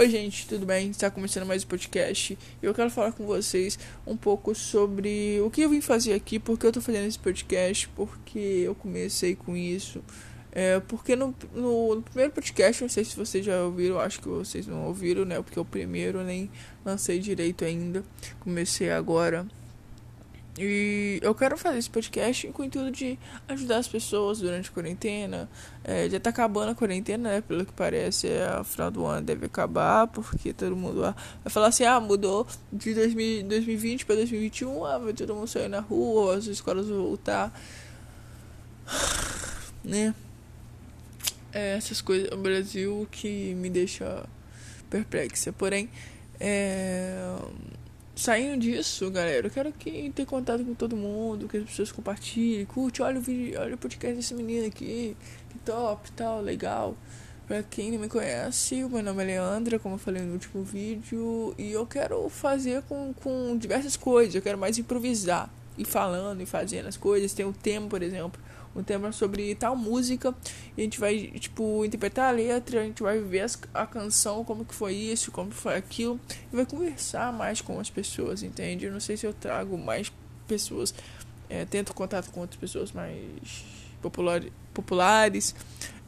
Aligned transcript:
Oi, 0.00 0.08
gente, 0.08 0.46
tudo 0.46 0.64
bem? 0.64 0.88
Está 0.88 1.10
começando 1.10 1.44
mais 1.44 1.62
um 1.62 1.66
podcast 1.66 2.32
e 2.32 2.64
eu 2.64 2.72
quero 2.72 2.88
falar 2.88 3.12
com 3.12 3.26
vocês 3.26 3.78
um 4.06 4.16
pouco 4.16 4.54
sobre 4.54 5.38
o 5.42 5.50
que 5.50 5.60
eu 5.60 5.68
vim 5.68 5.82
fazer 5.82 6.14
aqui, 6.14 6.38
porque 6.38 6.64
eu 6.64 6.70
estou 6.70 6.82
fazendo 6.82 7.06
esse 7.06 7.18
podcast, 7.18 7.86
porque 7.88 8.38
eu 8.38 8.74
comecei 8.74 9.36
com 9.36 9.54
isso. 9.54 10.02
É, 10.52 10.80
porque 10.80 11.14
no, 11.14 11.34
no, 11.54 11.96
no, 11.96 12.02
primeiro 12.02 12.32
podcast, 12.32 12.80
não 12.80 12.88
sei 12.88 13.04
se 13.04 13.14
vocês 13.14 13.44
já 13.44 13.62
ouviram, 13.62 14.00
acho 14.00 14.22
que 14.22 14.28
vocês 14.28 14.66
não 14.66 14.86
ouviram, 14.86 15.26
né? 15.26 15.36
Porque 15.42 15.60
o 15.60 15.66
primeiro 15.66 16.20
eu 16.20 16.24
nem 16.24 16.50
lancei 16.82 17.18
direito 17.18 17.62
ainda, 17.62 18.02
comecei 18.40 18.90
agora. 18.90 19.46
E 20.58 21.20
eu 21.22 21.34
quero 21.34 21.56
fazer 21.56 21.78
esse 21.78 21.88
podcast 21.88 22.48
com 22.48 22.62
o 22.62 22.64
intuito 22.64 22.90
de 22.90 23.18
ajudar 23.48 23.78
as 23.78 23.86
pessoas 23.86 24.40
durante 24.40 24.68
a 24.68 24.72
quarentena. 24.72 25.48
É, 25.84 26.08
já 26.08 26.18
tá 26.18 26.30
acabando 26.30 26.72
a 26.72 26.74
quarentena, 26.74 27.30
né? 27.30 27.40
Pelo 27.40 27.64
que 27.64 27.72
parece, 27.72 28.28
é, 28.28 28.44
a 28.44 28.64
final 28.64 28.90
do 28.90 29.06
ano 29.06 29.24
deve 29.24 29.46
acabar, 29.46 30.08
porque 30.08 30.52
todo 30.52 30.74
mundo 30.74 31.00
vai 31.02 31.14
falar 31.50 31.68
assim: 31.68 31.84
ah, 31.84 32.00
mudou 32.00 32.46
de 32.72 32.94
2000, 32.94 33.44
2020 33.44 34.04
para 34.04 34.16
2021, 34.16 34.84
ah, 34.84 34.98
vai 34.98 35.12
todo 35.12 35.34
mundo 35.34 35.46
sair 35.46 35.68
na 35.68 35.80
rua, 35.80 36.36
as 36.36 36.46
escolas 36.46 36.88
vão 36.88 37.02
voltar. 37.02 37.52
Né? 39.82 40.14
É, 41.54 41.74
essas 41.78 42.02
coisas, 42.02 42.30
o 42.32 42.36
Brasil 42.36 43.08
que 43.10 43.54
me 43.54 43.70
deixa 43.70 44.26
perplexa. 44.90 45.54
Porém, 45.54 45.88
é 46.38 47.34
saindo 48.20 48.60
disso, 48.60 49.10
galera, 49.10 49.46
eu 49.46 49.50
quero 49.50 49.72
que 49.72 50.10
ter 50.14 50.26
contato 50.26 50.62
com 50.62 50.74
todo 50.74 50.94
mundo, 50.94 51.48
que 51.48 51.56
as 51.56 51.64
pessoas 51.64 51.90
compartilhem, 51.90 52.66
curte, 52.66 53.00
olha 53.00 53.18
o 53.18 53.22
vídeo, 53.22 53.58
olha 53.58 53.74
o 53.74 53.78
podcast 53.78 54.14
desse 54.14 54.34
menino 54.34 54.66
aqui, 54.66 55.16
que 55.48 55.58
top, 55.60 56.12
tal, 56.12 56.42
legal. 56.42 56.94
Pra 57.46 57.62
quem 57.62 57.90
não 57.90 57.98
me 57.98 58.08
conhece, 58.08 58.84
o 58.84 58.90
meu 58.90 59.02
nome 59.02 59.22
é 59.22 59.26
Leandra, 59.26 59.78
como 59.78 59.94
eu 59.94 59.98
falei 59.98 60.22
no 60.22 60.34
último 60.34 60.62
vídeo, 60.62 61.54
e 61.58 61.72
eu 61.72 61.86
quero 61.86 62.28
fazer 62.28 62.82
com, 62.82 63.12
com 63.14 63.56
diversas 63.56 63.96
coisas, 63.96 64.34
eu 64.34 64.42
quero 64.42 64.58
mais 64.58 64.76
improvisar, 64.76 65.50
e 65.80 65.84
falando 65.84 66.42
e 66.42 66.46
fazendo 66.46 66.86
as 66.86 66.96
coisas. 66.96 67.32
Tem 67.32 67.46
o 67.46 67.52
tema, 67.52 67.88
por 67.88 68.02
exemplo, 68.02 68.40
um 68.74 68.82
tema 68.82 69.10
sobre 69.12 69.54
tal 69.54 69.74
música 69.74 70.34
e 70.76 70.80
a 70.80 70.84
gente 70.84 71.00
vai 71.00 71.32
tipo 71.38 71.84
interpretar 71.84 72.28
a 72.28 72.30
letra 72.30 72.80
a 72.80 72.84
gente 72.84 73.02
vai 73.02 73.18
ver 73.18 73.40
as, 73.40 73.60
a 73.74 73.86
canção 73.86 74.44
como 74.44 74.64
que 74.64 74.74
foi 74.74 74.94
isso 74.94 75.32
como 75.32 75.50
foi 75.50 75.74
aquilo 75.74 76.20
e 76.52 76.56
vai 76.56 76.64
conversar 76.64 77.32
mais 77.32 77.60
com 77.60 77.80
as 77.80 77.90
pessoas 77.90 78.42
entende 78.42 78.86
eu 78.86 78.92
não 78.92 79.00
sei 79.00 79.16
se 79.16 79.26
eu 79.26 79.34
trago 79.34 79.76
mais 79.76 80.12
pessoas 80.46 80.94
é, 81.48 81.64
tento 81.64 81.92
contato 81.92 82.30
com 82.30 82.40
outras 82.40 82.60
pessoas 82.60 82.92
mais 82.92 83.64
popular, 84.00 84.40
populares 84.72 85.54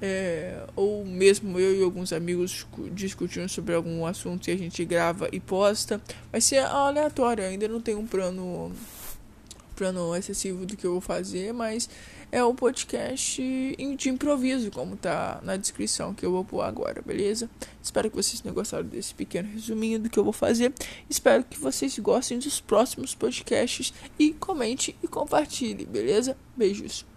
é, 0.00 0.66
ou 0.74 1.04
mesmo 1.04 1.58
eu 1.58 1.74
e 1.74 1.82
alguns 1.82 2.12
amigos 2.12 2.66
discutindo 2.92 3.48
sobre 3.48 3.74
algum 3.74 4.04
assunto 4.04 4.48
e 4.48 4.50
a 4.50 4.56
gente 4.56 4.82
grava 4.84 5.28
e 5.30 5.40
posta 5.40 6.00
vai 6.30 6.40
ser 6.40 6.58
aleatório 6.58 7.44
ainda 7.44 7.68
não 7.68 7.80
tem 7.80 7.94
um 7.94 8.06
plano 8.06 8.72
plano 9.76 10.16
excessivo 10.16 10.66
do 10.66 10.76
que 10.76 10.86
eu 10.86 10.92
vou 10.92 11.00
fazer 11.00 11.52
mas 11.52 11.88
é 12.32 12.42
o 12.42 12.54
podcast 12.54 13.40
de 13.96 14.08
improviso, 14.08 14.70
como 14.70 14.96
tá 14.96 15.40
na 15.42 15.56
descrição 15.56 16.12
que 16.12 16.26
eu 16.26 16.32
vou 16.32 16.44
pôr 16.44 16.62
agora, 16.62 17.00
beleza? 17.00 17.48
Espero 17.80 18.10
que 18.10 18.16
vocês 18.16 18.40
tenham 18.40 18.54
gostado 18.54 18.84
desse 18.88 19.14
pequeno 19.14 19.48
resuminho 19.48 20.00
do 20.00 20.10
que 20.10 20.18
eu 20.18 20.24
vou 20.24 20.32
fazer. 20.32 20.72
Espero 21.08 21.44
que 21.44 21.58
vocês 21.58 21.96
gostem 21.98 22.38
dos 22.38 22.60
próximos 22.60 23.14
podcasts 23.14 23.94
e 24.18 24.32
comente 24.32 24.96
e 25.02 25.06
compartilhe, 25.06 25.86
beleza? 25.86 26.36
Beijos. 26.56 27.15